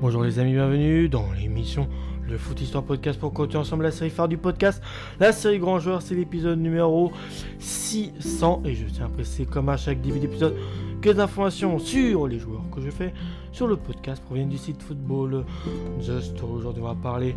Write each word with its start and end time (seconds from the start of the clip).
Bonjour 0.00 0.22
les 0.22 0.38
amis, 0.38 0.52
bienvenue 0.52 1.10
dans 1.10 1.30
l'émission 1.38 1.86
Le 2.26 2.38
Foot 2.38 2.58
Histoire 2.62 2.82
Podcast 2.82 3.20
pour 3.20 3.34
continuer 3.34 3.60
ensemble 3.60 3.82
la 3.82 3.90
série 3.90 4.08
phare 4.08 4.28
du 4.28 4.38
podcast. 4.38 4.82
La 5.18 5.30
série 5.30 5.58
Grand 5.58 5.78
Joueur, 5.78 6.00
c'est 6.00 6.14
l'épisode 6.14 6.58
numéro 6.58 7.12
600 7.58 8.62
et 8.64 8.74
je 8.74 8.86
tiens 8.86 9.04
à 9.04 9.08
préciser 9.10 9.44
comme 9.44 9.68
à 9.68 9.76
chaque 9.76 10.00
début 10.00 10.18
d'épisode 10.18 10.56
que 11.02 11.10
les 11.10 11.20
informations 11.20 11.78
sur 11.78 12.26
les 12.28 12.38
joueurs 12.38 12.64
que 12.74 12.80
je 12.80 12.88
fais 12.88 13.12
sur 13.52 13.66
le 13.66 13.76
podcast 13.76 14.22
proviennent 14.24 14.48
du 14.48 14.56
site 14.56 14.82
Football 14.82 15.44
Just. 16.00 16.42
Aujourd'hui, 16.42 16.82
on 16.82 16.86
va 16.86 16.94
parler 16.94 17.34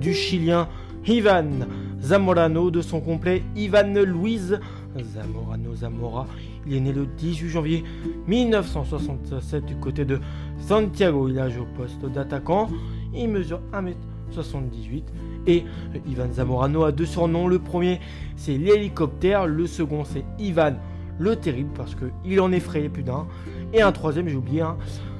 du 0.00 0.14
Chilien 0.14 0.68
Ivan 1.06 1.66
Zamorano, 2.00 2.70
de 2.70 2.80
son 2.80 3.00
complet 3.00 3.42
Ivan 3.56 3.92
Luis 4.04 4.52
Zamorano 5.02 5.74
Zamora. 5.74 6.26
Il 6.66 6.74
est 6.74 6.80
né 6.80 6.92
le 6.92 7.06
18 7.06 7.48
janvier 7.48 7.84
1967 8.26 9.64
du 9.64 9.76
côté 9.76 10.04
de 10.04 10.20
Santiago. 10.58 11.28
Il 11.28 11.38
a 11.38 11.48
joué 11.48 11.62
au 11.62 11.76
poste 11.76 12.04
d'attaquant. 12.06 12.68
Il 13.14 13.28
mesure 13.28 13.60
1m78 13.72 15.02
et 15.46 15.64
Ivan 16.06 16.32
Zamorano 16.32 16.84
a 16.84 16.92
deux 16.92 17.06
surnoms. 17.06 17.48
Le 17.48 17.58
premier, 17.58 18.00
c'est 18.36 18.56
l'hélicoptère. 18.56 19.46
Le 19.46 19.66
second, 19.66 20.04
c'est 20.04 20.24
Ivan 20.38 20.74
le 21.18 21.36
terrible 21.36 21.70
parce 21.74 21.94
qu'il 21.94 22.40
en 22.40 22.52
effrayait 22.52 22.88
plus 22.88 23.02
d'un. 23.02 23.26
Et 23.72 23.82
un 23.82 23.92
troisième, 23.92 24.28
j'ai 24.28 24.36
oublié 24.36 24.62
hein, 24.62 24.76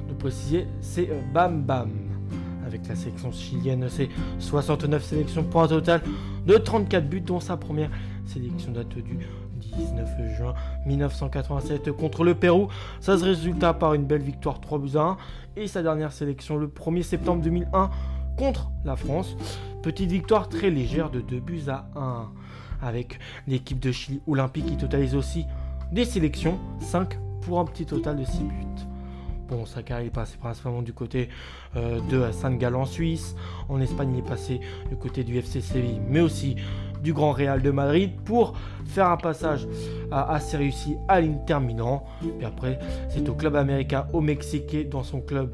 de 0.09 0.13
préciser, 0.13 0.67
c'est 0.81 1.09
euh, 1.09 1.21
Bam 1.33 1.63
Bam. 1.63 1.91
Avec 2.65 2.87
la 2.87 2.95
sélection 2.95 3.31
chilienne, 3.31 3.85
c'est 3.89 4.09
69 4.39 5.03
sélections 5.03 5.43
pour 5.43 5.61
un 5.61 5.67
total 5.67 6.01
de 6.45 6.57
34 6.57 7.07
buts, 7.07 7.21
dont 7.21 7.39
sa 7.39 7.57
première 7.57 7.89
sélection 8.25 8.71
date 8.71 8.89
du 8.89 9.19
19 9.55 10.35
juin 10.35 10.53
1987 10.85 11.91
contre 11.91 12.23
le 12.23 12.35
Pérou. 12.35 12.67
Ça 12.99 13.17
se 13.17 13.23
résulta 13.23 13.73
par 13.73 13.93
une 13.93 14.05
belle 14.05 14.21
victoire 14.21 14.59
3 14.59 14.79
buts 14.79 14.95
à 14.95 15.01
1. 15.01 15.17
Et 15.57 15.67
sa 15.67 15.81
dernière 15.81 16.11
sélection 16.11 16.57
le 16.57 16.67
1er 16.67 17.03
septembre 17.03 17.41
2001 17.41 17.89
contre 18.37 18.69
la 18.83 18.95
France. 18.95 19.35
Petite 19.81 20.11
victoire 20.11 20.49
très 20.49 20.69
légère 20.69 21.09
de 21.09 21.21
2 21.21 21.39
buts 21.39 21.63
à 21.67 21.87
1. 21.95 22.31
Avec 22.81 23.19
l'équipe 23.47 23.79
de 23.79 23.91
Chili 23.91 24.21
olympique 24.27 24.65
qui 24.65 24.77
totalise 24.77 25.15
aussi 25.15 25.45
des 25.91 26.05
sélections, 26.05 26.59
5 26.79 27.17
pour 27.41 27.59
un 27.59 27.65
petit 27.65 27.85
total 27.85 28.17
de 28.17 28.25
6 28.25 28.43
buts. 28.43 28.65
Bon, 29.47 29.65
sa 29.67 29.83
carrière 29.83 30.07
est 30.07 30.11
passée 30.13 30.37
principalement 30.37 30.81
du 30.81 30.91
côté 30.91 31.29
euh, 31.75 31.99
de 32.09 32.31
Saint-Gall 32.31 32.75
en 32.75 32.85
Suisse. 32.85 33.35
En 33.69 33.79
Espagne, 33.79 34.13
il 34.13 34.19
est 34.19 34.27
passé 34.27 34.59
du 34.89 34.95
côté 34.95 35.23
du 35.23 35.37
FC 35.37 35.61
Séville, 35.61 36.01
mais 36.09 36.19
aussi 36.19 36.55
du 37.05 37.13
Grand 37.13 37.31
Real 37.31 37.61
de 37.61 37.69
Madrid 37.69 38.11
pour 38.25 38.53
faire 38.87 39.09
un 39.09 39.17
passage 39.17 39.67
assez 40.11 40.57
réussi 40.57 40.97
à 41.07 41.21
l'Inter 41.21 41.59
Milan. 41.59 42.03
Et 42.41 42.45
après, 42.45 42.79
c'est 43.09 43.29
au 43.29 43.35
club 43.35 43.55
américain 43.55 44.07
au 44.11 44.21
Mexique 44.21 44.89
dans 44.89 45.03
son 45.03 45.21
club, 45.21 45.51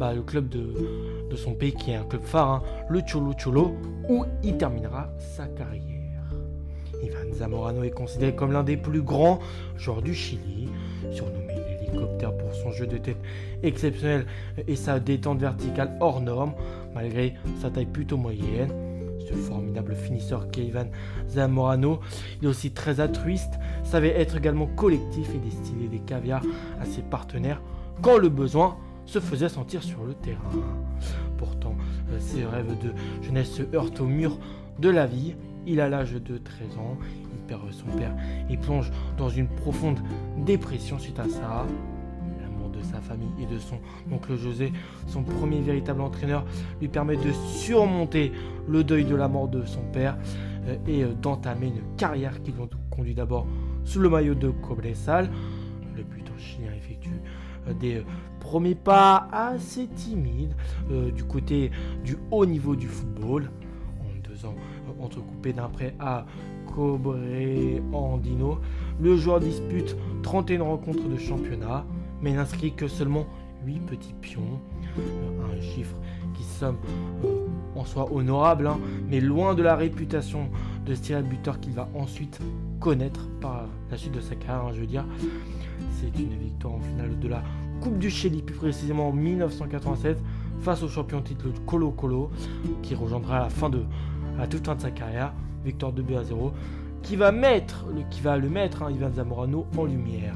bah, 0.00 0.14
le 0.14 0.22
club 0.22 0.48
de, 0.48 1.36
son 1.36 1.52
pays 1.52 1.74
qui 1.74 1.90
est 1.90 1.96
un 1.96 2.04
club 2.04 2.22
phare, 2.22 2.50
hein, 2.50 2.62
le 2.88 3.02
Cholo 3.02 3.34
Cholo, 3.34 3.76
où 4.08 4.24
il 4.42 4.56
terminera 4.56 5.10
sa 5.18 5.46
carrière. 5.46 5.84
Ivan 7.02 7.34
Zamorano 7.34 7.82
est 7.82 7.90
considéré 7.90 8.34
comme 8.34 8.52
l'un 8.52 8.64
des 8.64 8.78
plus 8.78 9.02
grands 9.02 9.38
joueurs 9.76 10.00
du 10.00 10.14
Chili, 10.14 10.70
surnommé 11.12 11.54
l'hélicoptère 11.68 12.34
pour 12.34 12.54
son 12.54 12.72
jeu 12.72 12.86
de 12.86 12.96
tête 12.96 13.18
exceptionnel 13.62 14.24
et 14.66 14.76
sa 14.76 14.98
détente 14.98 15.40
verticale 15.40 15.94
hors 16.00 16.22
norme, 16.22 16.54
malgré 16.94 17.34
sa 17.60 17.68
taille 17.68 17.84
plutôt 17.84 18.16
moyenne. 18.16 18.95
Ce 19.28 19.34
formidable 19.34 19.94
finisseur 19.94 20.46
Ivan 20.56 20.86
Zamorano, 21.28 22.00
il 22.40 22.46
est 22.46 22.48
aussi 22.48 22.70
très 22.70 23.00
altruiste, 23.00 23.58
savait 23.84 24.18
être 24.20 24.36
également 24.36 24.66
collectif 24.66 25.28
et 25.34 25.38
destiller 25.38 25.88
des 25.88 25.98
caviars 25.98 26.44
à 26.80 26.84
ses 26.84 27.02
partenaires 27.02 27.60
quand 28.02 28.18
le 28.18 28.28
besoin 28.28 28.76
se 29.04 29.20
faisait 29.20 29.48
sentir 29.48 29.82
sur 29.82 30.04
le 30.04 30.14
terrain. 30.14 30.50
Pourtant, 31.38 31.74
euh, 32.10 32.18
ses 32.20 32.44
rêves 32.44 32.78
de 32.78 32.92
jeunesse 33.22 33.52
se 33.52 33.62
heurtent 33.74 34.00
au 34.00 34.06
mur 34.06 34.38
de 34.78 34.88
la 34.88 35.06
vie 35.06 35.34
il 35.66 35.80
a 35.80 35.88
l'âge 35.88 36.12
de 36.12 36.38
13 36.38 36.78
ans, 36.78 36.96
il 37.32 37.38
perd 37.46 37.72
son 37.72 37.86
père 37.98 38.14
et 38.48 38.56
plonge 38.56 38.90
dans 39.18 39.28
une 39.28 39.48
profonde 39.48 39.98
dépression 40.38 40.98
suite 40.98 41.18
à 41.18 41.28
ça. 41.28 41.66
Sa 42.92 43.00
famille 43.00 43.30
et 43.40 43.46
de 43.46 43.58
son 43.58 43.78
oncle 44.12 44.36
José, 44.36 44.72
son 45.06 45.22
premier 45.22 45.60
véritable 45.60 46.00
entraîneur, 46.00 46.44
lui 46.80 46.88
permet 46.88 47.16
de 47.16 47.32
surmonter 47.32 48.32
le 48.68 48.84
deuil 48.84 49.04
de 49.04 49.14
la 49.14 49.28
mort 49.28 49.48
de 49.48 49.64
son 49.64 49.82
père 49.92 50.16
euh, 50.66 50.76
et 50.86 51.02
euh, 51.02 51.12
d'entamer 51.14 51.66
une 51.68 51.96
carrière 51.96 52.42
qui 52.42 52.52
l'ont 52.52 52.68
conduit 52.90 53.14
d'abord 53.14 53.46
sous 53.84 54.00
le 54.00 54.08
maillot 54.08 54.34
de 54.34 54.50
Cobresal. 54.50 55.30
Le 55.96 56.02
buteur 56.02 56.38
chilien 56.38 56.72
effectue 56.76 57.20
euh, 57.68 57.74
des 57.74 58.02
premiers 58.40 58.74
pas 58.74 59.28
assez 59.32 59.88
timides 59.88 60.54
du 60.88 61.24
côté 61.24 61.72
du 62.04 62.16
haut 62.30 62.46
niveau 62.46 62.76
du 62.76 62.86
football. 62.86 63.50
En 64.00 64.28
deux 64.28 64.46
ans, 64.46 64.54
entrecoupé 65.00 65.52
d'un 65.52 65.68
prêt 65.68 65.94
à 65.98 66.26
Andino. 67.92 68.58
Le 69.00 69.16
joueur 69.16 69.40
dispute 69.40 69.96
31 70.22 70.62
rencontres 70.62 71.08
de 71.08 71.16
championnat, 71.16 71.84
mais 72.22 72.32
n'inscrit 72.32 72.74
que 72.74 72.88
seulement 72.88 73.26
8 73.64 73.80
petits 73.80 74.14
pions. 74.20 74.60
Un 74.96 75.60
chiffre 75.60 75.96
qui 76.34 76.44
somme 76.44 76.76
euh, 77.24 77.46
en 77.74 77.84
soi 77.84 78.12
honorable, 78.12 78.66
hein, 78.66 78.78
mais 79.08 79.20
loin 79.20 79.54
de 79.54 79.62
la 79.62 79.76
réputation 79.76 80.48
de 80.84 80.94
style 80.94 81.22
buteur 81.22 81.60
qu'il 81.60 81.72
va 81.72 81.88
ensuite 81.94 82.40
connaître 82.80 83.28
par 83.40 83.66
la 83.90 83.96
suite 83.96 84.12
de 84.12 84.20
sa 84.20 84.34
carrière, 84.36 84.66
hein, 84.66 84.72
je 84.74 84.80
veux 84.80 84.86
dire. 84.86 85.04
C'est 85.90 86.18
une 86.20 86.36
victoire 86.38 86.74
en 86.74 86.80
finale 86.80 87.18
de 87.18 87.28
la 87.28 87.42
Coupe 87.80 87.98
du 87.98 88.10
Chili, 88.10 88.42
plus 88.42 88.54
précisément 88.54 89.08
en 89.08 89.12
1987, 89.12 90.22
face 90.60 90.82
au 90.82 90.88
champion 90.88 91.20
titre 91.20 91.46
Colo 91.66 91.90
Colo, 91.90 92.30
qui 92.82 92.94
rejoindra 92.94 93.38
à 93.38 93.42
la 93.42 93.50
fin 93.50 93.68
de 93.68 93.82
à 94.38 94.46
toute 94.46 94.66
fin 94.66 94.74
de 94.74 94.80
sa 94.80 94.90
carrière, 94.90 95.32
victoire 95.64 95.92
de 95.92 96.02
2 96.02 96.16
à 96.16 96.24
0, 96.24 96.52
qui 97.02 97.16
va 97.16 97.32
mettre, 97.32 97.86
qui 98.10 98.20
va 98.20 98.36
le 98.36 98.48
mettre, 98.48 98.82
hein, 98.82 98.90
Ivan 98.90 99.10
Zamorano, 99.12 99.66
en 99.76 99.84
lumière. 99.84 100.34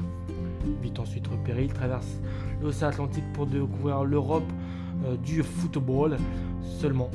Vite 0.81 0.99
ensuite 0.99 1.27
repéré, 1.27 1.63
il 1.65 1.73
traverse 1.73 2.19
l'océan 2.61 2.89
Atlantique 2.89 3.23
pour 3.33 3.45
découvrir 3.45 4.03
l'Europe 4.03 4.49
euh, 5.05 5.17
du 5.17 5.43
football. 5.43 6.17
Seulement, 6.61 7.09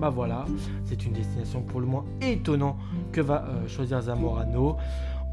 bah 0.00 0.10
voilà, 0.10 0.44
c'est 0.84 1.04
une 1.04 1.12
destination 1.12 1.62
pour 1.62 1.80
le 1.80 1.86
moins 1.86 2.04
étonnant 2.20 2.76
que 3.12 3.20
va 3.20 3.44
euh, 3.44 3.68
choisir 3.68 4.00
Zamorano. 4.00 4.76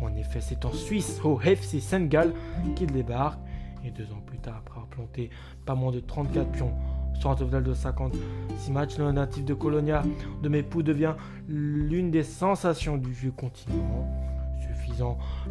En 0.02 0.16
effet, 0.16 0.42
c'est 0.42 0.64
en 0.66 0.72
Suisse, 0.72 1.20
au 1.24 1.40
FC 1.40 1.80
Senegal, 1.80 2.34
qu'il 2.76 2.92
débarque. 2.92 3.40
Et 3.84 3.92
deux 3.92 4.12
ans 4.12 4.22
plus 4.26 4.38
tard, 4.38 4.58
après 4.60 4.76
avoir 4.76 4.88
planté 4.88 5.30
pas 5.66 5.76
moins 5.76 5.92
de 5.92 6.00
34 6.00 6.52
pions 6.52 6.74
sur 7.20 7.32
un 7.32 7.36
total 7.36 7.64
de 7.64 7.74
56 7.74 8.72
matchs, 8.72 8.98
le 8.98 9.12
natif 9.12 9.44
de 9.44 9.54
Colonia 9.54 10.04
de 10.42 10.50
Mepou 10.50 10.84
devient 10.84 11.16
l'une 11.48 12.12
des 12.12 12.24
sensations 12.24 12.98
du 12.98 13.12
vieux 13.12 13.32
continent, 13.32 14.08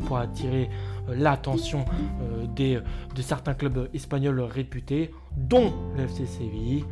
pour 0.07 0.19
attirer 0.19 0.69
euh, 1.09 1.15
l'attention 1.15 1.85
euh, 2.23 2.83
de 3.15 3.23
certains 3.23 3.55
clubs 3.55 3.89
espagnols 3.95 4.41
réputés, 4.41 5.11
dont 5.37 5.73
le 5.97 6.05
FC 6.05 6.27
Séville. 6.27 6.85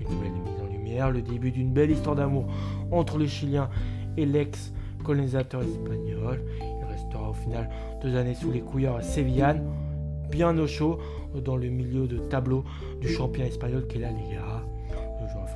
Une 0.00 0.08
nouvelle 0.08 0.32
mise 0.32 0.60
en 0.62 0.72
lumière, 0.72 1.10
le 1.10 1.20
début 1.22 1.50
d'une 1.50 1.72
belle 1.72 1.90
histoire 1.90 2.16
d'amour 2.16 2.46
entre 2.90 3.18
les 3.18 3.28
Chiliens 3.28 3.68
et 4.16 4.24
l'ex-colonisateur 4.24 5.62
espagnol. 5.62 6.42
Il 6.60 6.86
restera 6.90 7.30
au 7.30 7.34
final 7.34 7.68
deux 8.02 8.16
années 8.16 8.34
sous 8.34 8.50
les 8.50 8.60
couilleurs 8.60 9.02
sévillanes 9.02 9.62
bien 10.30 10.56
au 10.58 10.66
chaud 10.66 10.98
dans 11.34 11.56
le 11.56 11.68
milieu 11.68 12.06
de 12.06 12.18
tableau 12.18 12.64
du 13.00 13.08
champion 13.08 13.44
espagnol 13.44 13.86
qu'est 13.88 13.98
la 13.98 14.10
Liga. 14.10 14.62
Le 15.20 15.28
joueur 15.28 15.46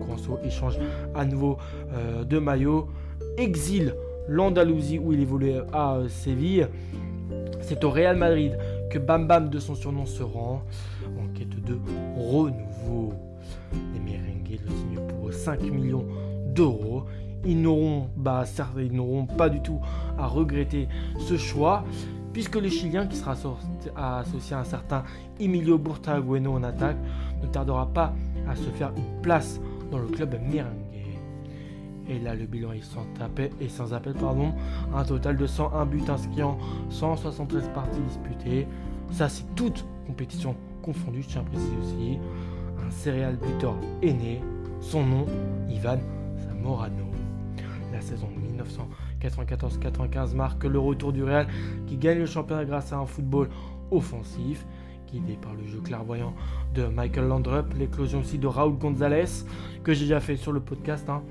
grand 0.00 0.18
saut, 0.18 0.38
échange 0.44 0.78
à 1.14 1.24
nouveau 1.24 1.56
euh, 1.92 2.24
de 2.24 2.38
maillot, 2.38 2.88
exile 3.36 3.94
l'Andalousie 4.28 4.98
où 4.98 5.12
il 5.12 5.20
évoluait 5.20 5.60
à 5.72 5.96
euh, 5.96 6.08
Séville. 6.08 6.68
C'est 7.60 7.82
au 7.84 7.90
Real 7.90 8.16
Madrid 8.16 8.56
que 8.90 8.98
Bam 8.98 9.26
Bam 9.26 9.48
de 9.48 9.58
son 9.58 9.74
surnom 9.74 10.06
se 10.06 10.22
rend 10.22 10.62
en 11.18 11.26
quête 11.34 11.62
de 11.64 11.78
renouveau. 12.16 13.12
Les 13.92 14.00
merengues 14.00 14.60
le 14.64 14.70
signent 14.70 15.06
pour 15.08 15.32
5 15.32 15.62
millions 15.62 16.06
d'euros. 16.46 17.04
Ils 17.44 17.60
n'auront 17.60 18.08
bah, 18.16 18.44
ils 18.78 18.92
n'auront 18.92 19.26
pas 19.26 19.48
du 19.48 19.60
tout 19.62 19.80
à 20.18 20.26
regretter 20.26 20.88
ce 21.18 21.36
choix 21.36 21.84
puisque 22.32 22.56
le 22.56 22.68
Chilien, 22.68 23.06
qui 23.06 23.16
sera 23.16 23.32
associé 23.32 24.54
à 24.54 24.60
un 24.60 24.64
certain 24.64 25.02
Emilio 25.40 25.78
Burtagueno 25.78 26.52
en 26.52 26.62
attaque, 26.62 26.96
ne 27.42 27.48
tardera 27.48 27.86
pas 27.86 28.12
à 28.48 28.54
se 28.54 28.68
faire 28.70 28.92
une 28.96 29.22
place 29.22 29.60
dans 29.90 29.98
le 29.98 30.06
club 30.06 30.36
merengue. 30.52 30.87
Et 32.08 32.18
là, 32.18 32.34
le 32.34 32.46
bilan 32.46 32.72
est 32.72 32.82
sans, 32.82 33.06
appel, 33.20 33.50
et 33.60 33.68
sans 33.68 33.92
appel, 33.92 34.14
un 34.94 35.04
total 35.04 35.36
de 35.36 35.46
101 35.46 35.84
buts 35.86 36.02
inscrits 36.08 36.42
en 36.42 36.58
173 36.90 37.70
parties 37.74 38.00
disputées. 38.00 38.66
Ça, 39.10 39.28
c'est 39.28 39.44
toute 39.54 39.84
compétition 40.06 40.56
confondue, 40.82 41.22
je 41.22 41.28
tiens 41.28 41.42
à 41.42 41.44
préciser 41.44 41.76
aussi. 41.82 42.18
Un 42.86 42.90
céréal 42.90 43.36
buteur 43.36 43.74
aîné, 44.02 44.40
son 44.80 45.04
nom, 45.04 45.26
Ivan 45.68 45.98
Zamorano. 46.38 47.04
La 47.92 48.00
saison 48.00 48.28
1900 48.36 48.88
94-95 49.20 50.34
marque 50.34 50.64
le 50.64 50.78
retour 50.78 51.12
du 51.12 51.24
Real 51.24 51.46
qui 51.86 51.96
gagne 51.96 52.18
le 52.18 52.26
championnat 52.26 52.64
grâce 52.64 52.92
à 52.92 52.98
un 52.98 53.06
football 53.06 53.48
offensif 53.90 54.64
guidé 55.10 55.38
par 55.40 55.54
le 55.54 55.66
jeu 55.66 55.80
clairvoyant 55.80 56.34
de 56.74 56.84
Michael 56.86 57.28
Landrup, 57.28 57.72
l'éclosion 57.78 58.20
aussi 58.20 58.38
de 58.38 58.46
Raúl 58.46 58.76
González, 58.76 59.44
que 59.82 59.94
j'ai 59.94 60.04
déjà 60.04 60.20
fait 60.20 60.36
sur 60.36 60.52
le 60.52 60.60
podcast, 60.60 61.08
hein. 61.08 61.22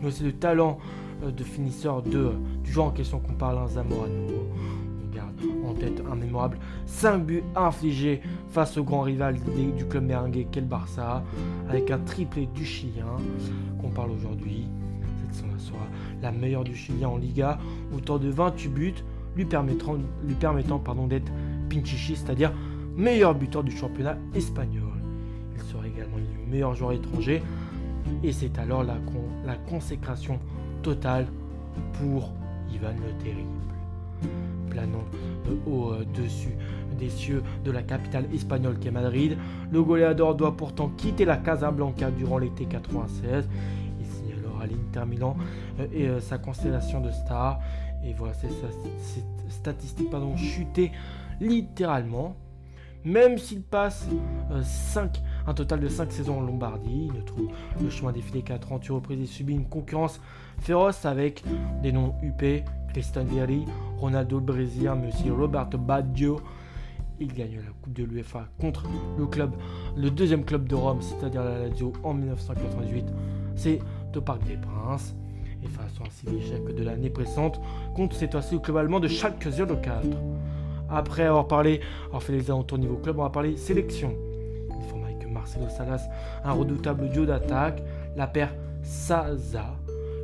Mais 0.00 0.08
aussi 0.08 0.24
le 0.24 0.32
talent 0.32 0.78
euh, 1.22 1.30
de 1.30 1.44
finisseur 1.44 2.02
de, 2.02 2.32
du 2.64 2.72
joueur 2.72 2.86
en 2.86 2.90
question 2.90 3.20
qu'on 3.20 3.34
parle, 3.34 3.58
un 3.58 3.66
Zamorano. 3.66 4.48
On 5.04 5.14
garde 5.14 5.34
en 5.66 5.74
tête 5.74 6.02
un 6.10 6.14
mémorable 6.14 6.58
5 6.86 7.18
buts 7.24 7.42
infligés 7.54 8.20
face 8.50 8.76
au 8.76 8.84
grand 8.84 9.02
rival 9.02 9.36
du 9.76 9.84
club 9.86 10.04
merengue 10.04 10.46
qu'est 10.50 10.60
le 10.60 10.66
Barça, 10.66 11.22
avec 11.68 11.90
un 11.90 11.98
triplé 11.98 12.46
du 12.54 12.64
Chilien 12.64 13.16
qu'on 13.80 13.90
parle 13.90 14.10
aujourd'hui. 14.10 14.66
Cette 15.32 15.60
sera 15.60 15.78
la 16.22 16.32
meilleure 16.32 16.64
du 16.64 16.74
Chilien 16.74 17.08
en 17.08 17.16
Liga, 17.16 17.58
autour 17.96 18.18
de 18.18 18.28
28 18.28 18.68
buts, 18.68 18.94
lui 19.36 19.44
permettant, 19.44 19.96
lui 20.24 20.34
permettant 20.34 20.78
pardon, 20.78 21.06
d'être 21.06 21.30
Pinchichi, 21.68 22.16
c'est-à-dire 22.16 22.52
meilleur 22.96 23.34
buteur 23.34 23.62
du 23.62 23.70
championnat 23.70 24.16
espagnol. 24.34 24.84
Il 25.54 25.62
sera 25.62 25.86
également 25.86 26.16
le 26.16 26.50
meilleur 26.50 26.74
joueur 26.74 26.92
étranger 26.92 27.42
et 28.22 28.32
c'est 28.32 28.58
alors 28.58 28.84
la, 28.84 28.96
consécration 29.68 30.38
totale 30.82 31.26
pour 31.94 32.32
Ivan 32.72 32.94
le 33.06 33.12
Terrible. 33.22 33.48
Planant 34.70 35.04
au-dessus 35.66 36.54
des 36.98 37.08
cieux 37.08 37.42
de 37.64 37.70
la 37.70 37.82
capitale 37.82 38.26
espagnole 38.32 38.78
qu'est 38.78 38.90
Madrid, 38.90 39.36
le 39.72 39.82
goléador 39.82 40.34
doit 40.34 40.56
pourtant 40.56 40.90
quitter 40.96 41.24
la 41.24 41.38
Casablanca 41.38 42.10
durant 42.10 42.38
l'été 42.38 42.66
96. 42.66 43.48
Il 43.98 44.06
signe 44.06 44.34
alors 44.38 44.60
à 44.60 44.66
l'Inter 44.66 45.08
Milan 45.08 45.36
euh, 45.80 45.86
et 45.92 46.08
euh, 46.08 46.20
sa 46.20 46.38
constellation 46.38 47.00
de 47.00 47.10
stars. 47.10 47.58
Et 48.04 48.12
voilà, 48.12 48.34
ces 48.34 48.48
statistiques 49.48 50.10
pardon, 50.10 50.36
chuté 50.36 50.92
littéralement. 51.40 52.36
Même 53.04 53.38
s'il 53.38 53.62
passe 53.62 54.06
5, 54.62 55.16
euh, 55.16 55.20
un 55.50 55.54
total 55.54 55.80
de 55.80 55.88
5 55.88 56.12
saisons 56.12 56.38
en 56.38 56.42
Lombardie, 56.42 57.08
il 57.08 57.12
ne 57.12 57.22
trouve 57.22 57.48
le 57.82 57.90
chemin 57.90 58.12
défilé 58.12 58.42
qu'à 58.42 58.58
38 58.58 58.92
reprises 58.92 59.20
et 59.20 59.26
subit 59.26 59.54
une 59.54 59.66
concurrence 59.66 60.20
féroce 60.60 61.04
avec 61.04 61.42
des 61.82 61.90
noms 61.90 62.14
UP, 62.22 62.62
Christian 62.92 63.24
Vieri, 63.24 63.64
Ronaldo 63.98 64.38
Brésilien, 64.38 64.96
aussi 65.08 65.28
Roberto 65.28 65.76
Baggio. 65.76 66.40
Il 67.18 67.34
gagne 67.34 67.56
la 67.56 67.72
Coupe 67.82 67.92
de 67.94 68.04
l'UEFA 68.04 68.46
contre 68.60 68.84
le 69.18 69.26
club, 69.26 69.50
le 69.96 70.10
deuxième 70.10 70.44
club 70.44 70.68
de 70.68 70.76
Rome, 70.76 71.02
c'est-à-dire 71.02 71.42
la 71.42 71.58
Lazio 71.58 71.92
en 72.04 72.14
1998. 72.14 73.06
C'est 73.56 73.80
au 74.16 74.20
Parc 74.20 74.44
des 74.44 74.56
Princes. 74.56 75.16
Et 75.62 75.68
face 75.68 75.92
à 76.00 76.30
un 76.30 76.36
échec 76.36 76.64
de 76.74 76.82
l'année 76.84 77.10
précédente, 77.10 77.60
compte 77.96 78.14
cette 78.14 78.32
fois-ci 78.32 78.54
le 78.54 78.60
club 78.60 78.76
allemand 78.76 79.00
de 79.00 79.08
Schalke 79.08 79.48
04. 79.50 80.06
Après 80.88 81.24
avoir 81.24 81.48
parlé, 81.48 81.80
avoir 82.06 82.22
fait 82.22 82.32
les 82.32 82.50
alentours 82.50 82.78
niveau 82.78 82.96
club, 82.96 83.18
on 83.18 83.24
va 83.24 83.30
parler 83.30 83.56
sélection. 83.56 84.14
Marcelo 85.40 85.68
Salas 85.70 86.08
un 86.44 86.52
redoutable 86.52 87.08
duo 87.08 87.24
d'attaque. 87.24 87.82
La 88.16 88.26
paire 88.26 88.54
Saza 88.82 89.64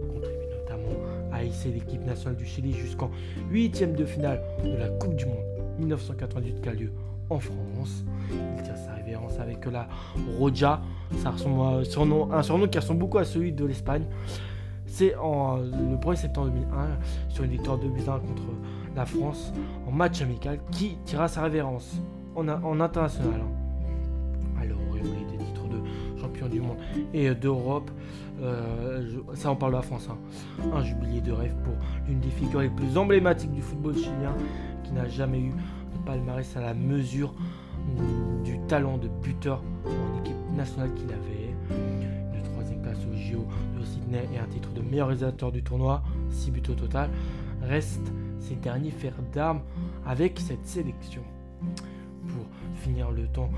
contribue 0.09 0.47
notamment 0.61 1.01
à 1.33 1.43
hisser 1.43 1.71
l'équipe 1.71 2.05
nationale 2.05 2.37
du 2.37 2.45
Chili 2.45 2.73
jusqu'en 2.73 3.11
huitième 3.51 3.95
de 3.95 4.05
finale 4.05 4.43
de 4.63 4.77
la 4.77 4.89
Coupe 4.89 5.17
du 5.17 5.25
Monde 5.25 5.45
1998 5.79 6.61
qui 6.61 6.69
a 6.69 6.73
lieu 6.73 6.93
en 7.31 7.39
France. 7.39 8.05
Il 8.31 8.63
tient 8.63 8.77
sa 8.77 8.93
révérence 8.95 9.39
avec 9.39 9.65
la 9.67 9.89
Roja, 10.39 10.81
un 11.25 11.83
surnom 11.85 12.69
qui 12.69 12.79
ressemble 12.79 13.01
beaucoup 13.01 13.19
à 13.19 13.25
celui 13.25 13.53
de 13.53 13.65
l'Espagne. 13.65 14.05
C'est 14.87 15.13
le 15.13 15.97
1er 15.97 16.17
septembre 16.17 16.49
2001 16.49 16.89
sur 17.29 17.45
une 17.45 17.51
victoire 17.51 17.79
de 17.79 17.87
8 17.87 18.05
contre 18.05 18.43
la 18.95 19.05
France 19.05 19.53
en 19.87 19.93
match 19.93 20.23
amical 20.23 20.59
qui 20.71 20.97
tira 21.05 21.29
sa 21.29 21.43
révérence 21.43 21.97
en, 22.35 22.49
international. 22.81 23.41
Du 26.49 26.61
monde 26.61 26.79
et 27.15 27.35
d'Europe, 27.35 27.91
euh, 28.43 29.03
ça 29.35 29.51
on 29.51 29.57
parle 29.57 29.73
de 29.73 29.77
la 29.77 29.83
France, 29.83 30.09
hein. 30.11 30.19
un 30.75 30.83
jubilé 30.83 31.21
de 31.21 31.33
rêve 31.33 31.55
pour 31.65 31.75
l'une 32.07 32.21
des 32.21 32.31
figures 32.31 32.61
les 32.61 32.69
plus 32.69 32.97
emblématiques 32.97 33.53
du 33.53 33.63
football 33.63 33.97
chilien 33.97 34.35
qui 34.85 34.93
n'a 34.93 35.09
jamais 35.09 35.41
eu 35.41 35.51
de 35.51 36.05
palmarès 36.05 36.57
à 36.57 36.61
la 36.61 36.75
mesure 36.75 37.35
du 38.45 38.59
talent 38.69 38.99
de 38.99 39.09
buteur 39.23 39.63
en 39.85 40.21
équipe 40.21 40.37
nationale 40.57 40.93
qu'il 40.95 41.09
avait. 41.11 41.55
Une 42.35 42.43
troisième 42.43 42.83
place 42.83 42.99
au 42.99 43.15
JO 43.17 43.47
de 43.79 43.85
Sydney 43.85 44.29
et 44.35 44.39
un 44.39 44.47
titre 44.47 44.71
de 44.73 44.83
meilleur 44.83 45.09
réalisateur 45.09 45.53
du 45.53 45.63
tournoi, 45.63 46.03
6 46.31 46.51
buts 46.51 46.63
au 46.71 46.75
total, 46.75 47.11
reste 47.63 48.13
ces 48.41 48.57
derniers 48.57 48.91
fers 48.91 49.15
d'armes 49.33 49.61
avec 50.07 50.39
cette 50.39 50.67
sélection. 50.67 51.23
Finir 52.77 53.11
le 53.11 53.27
temps, 53.27 53.51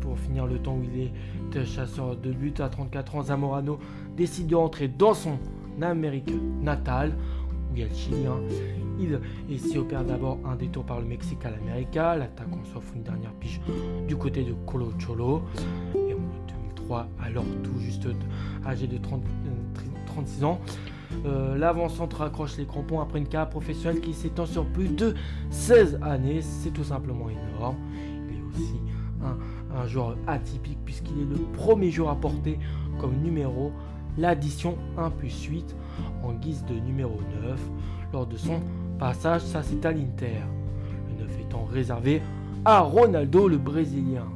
pour 0.00 0.18
finir 0.18 0.46
le 0.46 0.58
temps 0.58 0.76
où 0.76 0.82
il 0.84 1.10
est 1.58 1.64
chasseur 1.64 2.16
de 2.16 2.32
but 2.32 2.60
à 2.60 2.68
34 2.68 3.16
ans, 3.16 3.22
Zamorano 3.22 3.78
décide 4.16 4.46
de 4.46 4.54
rentrer 4.54 4.88
dans 4.88 5.14
son 5.14 5.38
Amérique 5.82 6.32
natale, 6.62 7.12
où 7.70 7.74
il 7.74 7.80
y 7.80 7.82
a 7.82 7.88
le 7.88 7.94
Chilien. 7.94 8.36
Il 9.48 9.60
s'y 9.60 9.76
opère 9.76 10.04
d'abord 10.04 10.38
un 10.44 10.56
détour 10.56 10.84
par 10.84 11.00
le 11.00 11.06
Mexique 11.06 11.44
à 11.44 11.50
l'América, 11.50 12.16
l'attaquant 12.16 12.64
s'offre 12.72 12.92
une 12.94 13.02
dernière 13.02 13.32
piche 13.32 13.60
du 14.08 14.16
côté 14.16 14.42
de 14.42 14.54
Colo 14.66 14.92
Cholo. 14.98 15.42
Et 15.94 16.14
en 16.14 16.18
2003, 16.76 17.08
alors 17.22 17.44
tout 17.62 17.78
juste 17.78 18.08
âgé 18.66 18.86
de 18.86 18.96
36 18.98 20.42
euh, 20.42 20.46
ans, 20.46 20.60
euh, 21.24 21.56
l'avant-centre 21.56 22.22
accroche 22.22 22.56
les 22.56 22.64
crampons 22.64 23.00
après 23.00 23.18
une 23.18 23.28
carrière 23.28 23.50
professionnelle 23.50 24.00
qui 24.00 24.14
s'étend 24.14 24.46
sur 24.46 24.64
plus 24.64 24.88
de 24.88 25.14
16 25.50 25.98
années. 26.02 26.40
C'est 26.40 26.70
tout 26.70 26.84
simplement 26.84 27.28
énorme. 27.28 27.76
Un, 29.22 29.86
joueur 29.86 30.16
atypique 30.26 30.78
puisqu'il 30.84 31.20
est 31.20 31.24
le 31.24 31.36
premier 31.52 31.90
joueur 31.90 32.10
à 32.10 32.16
porter 32.16 32.58
comme 32.98 33.14
numéro 33.22 33.72
l'addition 34.16 34.76
1 34.96 35.10
plus 35.10 35.44
8 35.44 35.74
en 36.22 36.32
guise 36.32 36.64
de 36.64 36.74
numéro 36.74 37.18
9 37.42 37.60
lors 38.12 38.26
de 38.26 38.36
son 38.36 38.60
passage, 38.98 39.42
ça 39.42 39.62
c'est 39.62 39.84
à 39.84 39.92
l'Inter. 39.92 40.40
Le 41.18 41.24
9 41.24 41.40
étant 41.40 41.64
réservé 41.64 42.22
à 42.64 42.80
Ronaldo 42.80 43.48
le 43.48 43.58
Brésilien. 43.58 44.26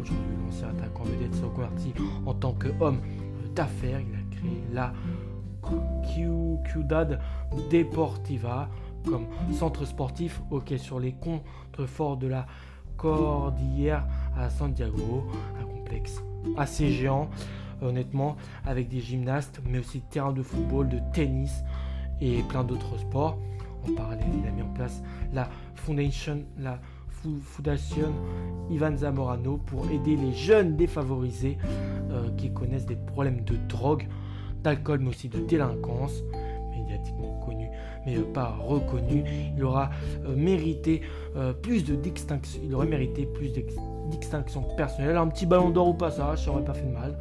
Aujourd'hui, 0.00 0.24
l'ancien 0.44 0.68
attaquant 0.68 1.04
vedette 1.04 1.34
s'est 1.34 1.44
reconverti 1.44 1.94
en 2.26 2.34
tant 2.34 2.52
qu'homme 2.52 3.00
d'affaires. 3.54 4.00
Il 4.00 4.14
a 4.14 4.36
créé 4.36 4.62
la 4.72 4.92
Ciudad 6.72 7.20
Deportiva 7.70 8.68
comme 9.04 9.26
centre 9.52 9.84
sportif 9.84 10.40
quai 10.64 10.78
sur 10.78 11.00
les 11.00 11.12
contreforts 11.12 12.16
de 12.16 12.28
la 12.28 12.46
Cordillère 13.02 14.06
à 14.38 14.48
Santiago, 14.48 15.24
un 15.60 15.64
complexe 15.64 16.22
assez 16.56 16.90
géant 16.90 17.28
honnêtement 17.82 18.36
avec 18.64 18.88
des 18.88 19.00
gymnastes 19.00 19.60
mais 19.68 19.80
aussi 19.80 20.02
terrain 20.02 20.32
de 20.32 20.40
football, 20.40 20.88
de 20.88 21.00
tennis 21.12 21.64
et 22.20 22.42
plein 22.44 22.62
d'autres 22.62 22.96
sports. 22.98 23.38
En 23.88 23.92
parallèle, 23.94 24.30
il 24.40 24.46
a 24.46 24.52
mis 24.52 24.62
en 24.62 24.72
place 24.72 25.02
la 25.32 25.48
Foundation, 25.74 26.44
la 26.58 26.80
Foundation 27.42 28.12
Ivan 28.70 28.96
Zamorano 28.96 29.56
pour 29.56 29.90
aider 29.90 30.14
les 30.14 30.32
jeunes 30.32 30.76
défavorisés 30.76 31.58
euh, 32.10 32.30
qui 32.36 32.52
connaissent 32.52 32.86
des 32.86 32.94
problèmes 32.94 33.42
de 33.42 33.56
drogue 33.68 34.06
d'alcool, 34.62 35.00
mais 35.00 35.08
aussi 35.08 35.28
de 35.28 35.40
délinquance, 35.40 36.22
connu, 37.44 37.68
mais 38.06 38.16
euh, 38.16 38.24
pas 38.32 38.56
reconnu. 38.60 39.24
Il 39.56 39.64
aura 39.64 39.90
euh, 40.26 40.34
mérité 40.36 41.02
euh, 41.36 41.52
plus 41.52 41.84
de 41.84 41.94
distinction, 41.94 42.60
il 42.64 42.74
aurait 42.74 42.86
mérité 42.86 43.26
plus 43.26 43.52
de 43.52 43.64
distinction 44.10 44.62
personnelle, 44.76 45.16
un 45.16 45.28
petit 45.28 45.46
ballon 45.46 45.70
d'or 45.70 45.88
au 45.88 45.94
passage, 45.94 46.44
ça 46.44 46.50
aurait 46.50 46.64
pas 46.64 46.74
fait 46.74 46.86
de 46.86 46.92
mal, 46.92 47.16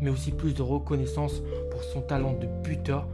mais 0.00 0.10
aussi 0.10 0.32
plus 0.32 0.54
de 0.54 0.62
reconnaissance 0.62 1.42
pour 1.70 1.82
son 1.82 2.00
talent 2.00 2.32
de 2.32 2.46
buteur, 2.62 3.06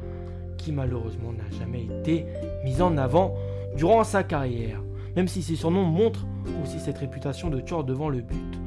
qui 0.57 0.73
malheureusement 0.73 1.33
n'a 1.33 1.59
jamais 1.59 1.85
été 1.85 2.27
mis 2.65 2.81
en 2.81 2.97
avant 2.97 3.35
durant 3.77 4.05
sa 4.05 4.23
carrière, 4.23 4.81
même 5.15 5.29
si 5.29 5.43
ses 5.43 5.57
surnoms 5.57 5.85
montrent 5.85 6.27
aussi 6.63 6.81
cette 6.81 6.99
réputation 6.99 7.51
de 7.51 7.61
tueur 7.61 7.85
devant 7.85 8.09
le 8.09 8.21
but. 8.21 8.59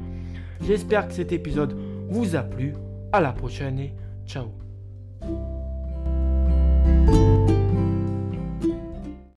J'espère 0.62 1.08
que 1.08 1.14
cet 1.14 1.32
épisode 1.32 1.76
vous 2.08 2.36
a 2.36 2.42
plu. 2.42 2.74
À 3.12 3.20
la 3.20 3.32
prochaine 3.32 3.80
et 3.80 3.92
ciao. 4.26 4.59